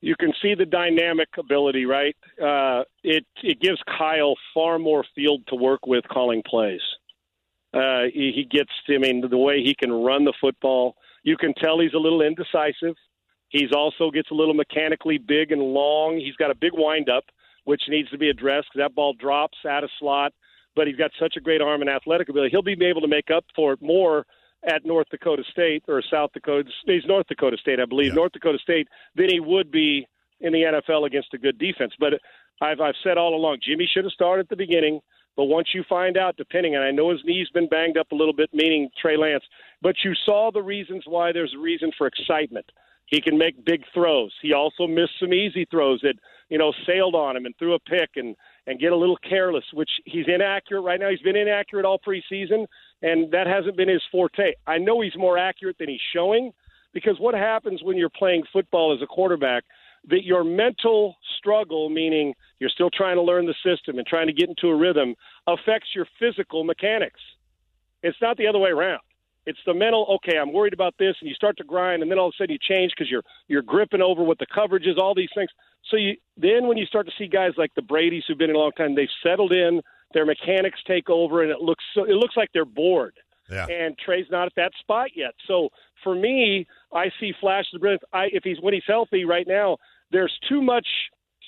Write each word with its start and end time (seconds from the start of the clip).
you 0.00 0.14
can 0.18 0.32
see 0.40 0.54
the 0.54 0.64
dynamic 0.64 1.28
ability, 1.38 1.84
right? 1.84 2.16
Uh, 2.40 2.84
it 3.02 3.24
it 3.42 3.60
gives 3.60 3.80
Kyle 3.86 4.34
far 4.54 4.78
more 4.78 5.04
field 5.14 5.42
to 5.48 5.56
work 5.56 5.86
with 5.86 6.04
calling 6.08 6.42
plays. 6.48 6.80
Uh, 7.74 8.04
he, 8.12 8.32
he 8.34 8.48
gets, 8.50 8.70
I 8.88 8.98
mean, 8.98 9.22
the 9.28 9.36
way 9.36 9.62
he 9.62 9.74
can 9.74 9.92
run 9.92 10.24
the 10.24 10.32
football. 10.40 10.96
You 11.22 11.36
can 11.36 11.52
tell 11.54 11.80
he's 11.80 11.92
a 11.92 11.98
little 11.98 12.22
indecisive. 12.22 12.96
He's 13.50 13.72
also 13.72 14.10
gets 14.10 14.30
a 14.30 14.34
little 14.34 14.54
mechanically 14.54 15.18
big 15.18 15.52
and 15.52 15.60
long. 15.60 16.18
He's 16.18 16.36
got 16.36 16.50
a 16.50 16.54
big 16.54 16.72
windup, 16.74 17.24
which 17.64 17.82
needs 17.88 18.08
to 18.10 18.18
be 18.18 18.30
addressed 18.30 18.68
that 18.76 18.94
ball 18.94 19.12
drops 19.14 19.58
out 19.68 19.84
of 19.84 19.90
slot. 19.98 20.32
But 20.76 20.86
he's 20.86 20.96
got 20.96 21.10
such 21.20 21.34
a 21.36 21.40
great 21.40 21.60
arm 21.60 21.80
and 21.80 21.90
athletic 21.90 22.28
ability. 22.28 22.50
He'll 22.50 22.62
be 22.62 22.76
able 22.84 23.00
to 23.00 23.08
make 23.08 23.30
up 23.34 23.44
for 23.54 23.72
it 23.72 23.82
more 23.82 24.24
at 24.66 24.84
North 24.84 25.08
Dakota 25.10 25.42
State 25.50 25.84
or 25.88 26.02
South 26.02 26.30
Dakota. 26.32 26.68
He's 26.86 27.04
North 27.06 27.26
Dakota 27.28 27.56
State, 27.60 27.80
I 27.80 27.84
believe. 27.84 28.08
Yeah. 28.08 28.14
North 28.14 28.32
Dakota 28.32 28.58
State 28.58 28.88
than 29.14 29.28
he 29.30 29.40
would 29.40 29.70
be 29.70 30.06
in 30.40 30.52
the 30.52 30.62
NFL 30.62 31.06
against 31.06 31.34
a 31.34 31.38
good 31.38 31.58
defense. 31.58 31.92
But 31.98 32.14
I've 32.60 32.80
I've 32.80 32.94
said 33.02 33.18
all 33.18 33.34
along, 33.34 33.58
Jimmy 33.62 33.88
should 33.92 34.04
have 34.04 34.12
started 34.12 34.44
at 34.44 34.48
the 34.48 34.56
beginning. 34.56 35.00
But 35.36 35.44
once 35.44 35.68
you 35.72 35.84
find 35.88 36.16
out, 36.16 36.36
depending, 36.36 36.74
and 36.74 36.82
I 36.82 36.90
know 36.90 37.10
his 37.10 37.20
knee's 37.24 37.48
been 37.50 37.68
banged 37.68 37.96
up 37.96 38.10
a 38.10 38.14
little 38.16 38.34
bit, 38.34 38.50
meaning 38.52 38.90
Trey 39.00 39.16
Lance, 39.16 39.44
but 39.80 39.94
you 40.04 40.12
saw 40.26 40.50
the 40.52 40.62
reasons 40.62 41.04
why 41.06 41.30
there's 41.30 41.54
a 41.54 41.60
reason 41.60 41.92
for 41.96 42.08
excitement. 42.08 42.66
He 43.08 43.20
can 43.20 43.38
make 43.38 43.64
big 43.64 43.84
throws. 43.92 44.32
He 44.42 44.52
also 44.52 44.86
missed 44.86 45.18
some 45.18 45.32
easy 45.32 45.66
throws 45.70 46.00
that, 46.02 46.14
you 46.48 46.58
know, 46.58 46.72
sailed 46.86 47.14
on 47.14 47.36
him 47.36 47.46
and 47.46 47.54
threw 47.58 47.74
a 47.74 47.78
pick 47.78 48.10
and, 48.16 48.36
and 48.66 48.78
get 48.78 48.92
a 48.92 48.96
little 48.96 49.16
careless, 49.16 49.64
which 49.72 49.90
he's 50.04 50.26
inaccurate 50.28 50.82
right 50.82 51.00
now. 51.00 51.10
He's 51.10 51.20
been 51.20 51.36
inaccurate 51.36 51.86
all 51.86 51.98
preseason, 51.98 52.66
and 53.02 53.30
that 53.32 53.46
hasn't 53.46 53.76
been 53.76 53.88
his 53.88 54.02
forte. 54.12 54.52
I 54.66 54.78
know 54.78 55.00
he's 55.00 55.16
more 55.16 55.38
accurate 55.38 55.76
than 55.78 55.88
he's 55.88 56.00
showing 56.14 56.52
because 56.92 57.18
what 57.18 57.34
happens 57.34 57.82
when 57.82 57.96
you're 57.96 58.10
playing 58.10 58.44
football 58.52 58.94
as 58.94 59.02
a 59.02 59.06
quarterback– 59.06 59.64
that 60.08 60.24
your 60.24 60.44
mental 60.44 61.16
struggle, 61.38 61.88
meaning 61.88 62.34
you're 62.58 62.70
still 62.70 62.90
trying 62.90 63.16
to 63.16 63.22
learn 63.22 63.46
the 63.46 63.54
system 63.64 63.98
and 63.98 64.06
trying 64.06 64.26
to 64.26 64.32
get 64.32 64.48
into 64.48 64.68
a 64.68 64.76
rhythm, 64.76 65.14
affects 65.46 65.88
your 65.94 66.06
physical 66.18 66.64
mechanics. 66.64 67.20
It's 68.02 68.16
not 68.20 68.36
the 68.36 68.46
other 68.46 68.58
way 68.58 68.70
around. 68.70 69.00
It's 69.48 69.58
the 69.64 69.72
mental. 69.72 70.06
Okay, 70.16 70.36
I'm 70.36 70.52
worried 70.52 70.74
about 70.74 70.94
this, 70.98 71.16
and 71.20 71.28
you 71.28 71.34
start 71.34 71.56
to 71.56 71.64
grind, 71.64 72.02
and 72.02 72.10
then 72.10 72.18
all 72.18 72.28
of 72.28 72.34
a 72.34 72.42
sudden 72.42 72.52
you 72.52 72.58
change 72.60 72.92
because 72.94 73.10
you're 73.10 73.24
you're 73.48 73.62
gripping 73.62 74.02
over 74.02 74.22
what 74.22 74.38
the 74.38 74.46
coverage 74.54 74.86
is, 74.86 74.98
all 74.98 75.14
these 75.14 75.30
things. 75.34 75.48
So 75.90 75.96
you 75.96 76.16
then 76.36 76.68
when 76.68 76.76
you 76.76 76.84
start 76.84 77.06
to 77.06 77.12
see 77.16 77.28
guys 77.28 77.52
like 77.56 77.74
the 77.74 77.82
Brady's 77.82 78.24
who've 78.28 78.36
been 78.36 78.50
in 78.50 78.56
a 78.56 78.58
long 78.58 78.72
time, 78.72 78.94
they've 78.94 79.08
settled 79.22 79.52
in, 79.52 79.80
their 80.12 80.26
mechanics 80.26 80.80
take 80.86 81.08
over, 81.08 81.42
and 81.42 81.50
it 81.50 81.60
looks 81.60 81.82
so, 81.94 82.04
it 82.04 82.12
looks 82.12 82.36
like 82.36 82.50
they're 82.52 82.66
bored. 82.66 83.14
Yeah. 83.50 83.66
And 83.66 83.96
Trey's 83.96 84.26
not 84.30 84.46
at 84.46 84.52
that 84.56 84.72
spot 84.78 85.12
yet. 85.16 85.32
So 85.46 85.70
for 86.04 86.14
me, 86.14 86.66
I 86.92 87.06
see 87.18 87.32
flashes 87.40 87.72
of 87.74 87.80
brilliance. 87.80 88.02
I, 88.12 88.26
if 88.32 88.44
he's 88.44 88.60
when 88.60 88.74
he's 88.74 88.82
healthy 88.86 89.24
right 89.24 89.46
now, 89.48 89.78
there's 90.12 90.38
too 90.46 90.60
much 90.60 90.86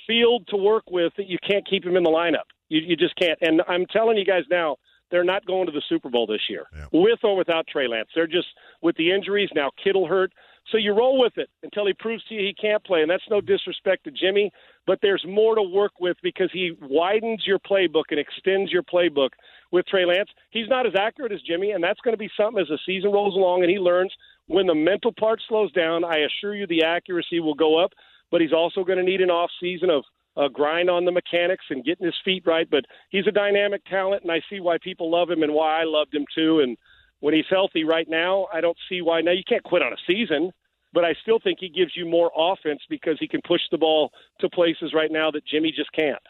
field 0.06 0.48
to 0.48 0.56
work 0.56 0.84
with 0.90 1.12
that 1.18 1.26
you 1.26 1.36
can't 1.46 1.68
keep 1.68 1.84
him 1.84 1.96
in 1.96 2.02
the 2.02 2.10
lineup. 2.10 2.48
You, 2.70 2.80
you 2.80 2.96
just 2.96 3.14
can't. 3.16 3.38
And 3.42 3.60
I'm 3.68 3.84
telling 3.86 4.16
you 4.16 4.24
guys 4.24 4.44
now, 4.50 4.76
they're 5.10 5.24
not 5.24 5.44
going 5.46 5.66
to 5.66 5.72
the 5.72 5.82
Super 5.88 6.08
Bowl 6.08 6.26
this 6.26 6.42
year, 6.48 6.66
yeah. 6.74 6.86
with 6.92 7.20
or 7.22 7.36
without 7.36 7.66
Trey 7.66 7.88
Lance. 7.88 8.08
They're 8.14 8.26
just 8.26 8.48
with 8.82 8.96
the 8.96 9.10
injuries 9.12 9.50
now. 9.54 9.70
Kittle 9.82 10.06
hurt, 10.06 10.32
so 10.70 10.78
you 10.78 10.92
roll 10.92 11.18
with 11.18 11.36
it 11.36 11.50
until 11.62 11.86
he 11.86 11.92
proves 11.92 12.24
to 12.24 12.34
you 12.34 12.40
he 12.40 12.54
can't 12.54 12.82
play. 12.84 13.02
And 13.02 13.10
that's 13.10 13.24
no 13.30 13.40
disrespect 13.40 14.04
to 14.04 14.10
Jimmy, 14.10 14.50
but 14.86 14.98
there's 15.02 15.24
more 15.26 15.54
to 15.54 15.62
work 15.62 15.92
with 16.00 16.16
because 16.22 16.50
he 16.52 16.72
widens 16.80 17.44
your 17.46 17.58
playbook 17.58 18.04
and 18.10 18.18
extends 18.18 18.70
your 18.70 18.82
playbook 18.82 19.30
with 19.72 19.86
Trey 19.86 20.04
Lance. 20.04 20.30
He's 20.50 20.68
not 20.68 20.86
as 20.86 20.92
accurate 20.98 21.32
as 21.32 21.40
Jimmy, 21.42 21.72
and 21.72 21.82
that's 21.82 22.00
going 22.00 22.14
to 22.14 22.18
be 22.18 22.30
something 22.36 22.60
as 22.60 22.68
the 22.68 22.78
season 22.86 23.12
rolls 23.12 23.34
along 23.34 23.62
and 23.62 23.70
he 23.70 23.78
learns. 23.78 24.12
When 24.46 24.66
the 24.66 24.74
mental 24.74 25.12
part 25.12 25.40
slows 25.48 25.70
down, 25.72 26.04
I 26.04 26.18
assure 26.18 26.56
you 26.56 26.66
the 26.66 26.84
accuracy 26.84 27.38
will 27.38 27.54
go 27.54 27.78
up 27.82 27.92
but 28.30 28.40
he's 28.40 28.52
also 28.52 28.84
going 28.84 28.98
to 28.98 29.04
need 29.04 29.20
an 29.20 29.30
off 29.30 29.50
season 29.60 29.90
of 29.90 30.04
uh, 30.36 30.48
grind 30.48 30.88
on 30.88 31.04
the 31.04 31.12
mechanics 31.12 31.64
and 31.70 31.84
getting 31.84 32.06
his 32.06 32.14
feet 32.24 32.42
right. 32.46 32.68
But 32.70 32.84
he's 33.10 33.26
a 33.26 33.32
dynamic 33.32 33.84
talent, 33.86 34.22
and 34.22 34.32
I 34.32 34.40
see 34.50 34.60
why 34.60 34.78
people 34.82 35.10
love 35.10 35.30
him 35.30 35.42
and 35.42 35.54
why 35.54 35.80
I 35.80 35.84
loved 35.84 36.14
him 36.14 36.24
too. 36.34 36.60
And 36.60 36.76
when 37.20 37.34
he's 37.34 37.44
healthy 37.50 37.84
right 37.84 38.08
now, 38.08 38.46
I 38.52 38.60
don't 38.60 38.78
see 38.88 39.02
why. 39.02 39.20
Now 39.20 39.32
you 39.32 39.44
can't 39.46 39.62
quit 39.62 39.82
on 39.82 39.92
a 39.92 39.96
season, 40.06 40.50
but 40.92 41.04
I 41.04 41.14
still 41.22 41.38
think 41.42 41.58
he 41.60 41.68
gives 41.68 41.92
you 41.96 42.06
more 42.06 42.30
offense 42.36 42.80
because 42.88 43.16
he 43.20 43.28
can 43.28 43.40
push 43.46 43.60
the 43.70 43.78
ball 43.78 44.10
to 44.40 44.48
places 44.48 44.92
right 44.94 45.10
now 45.10 45.30
that 45.30 45.46
Jimmy 45.46 45.72
just 45.74 45.92
can't. 45.92 46.22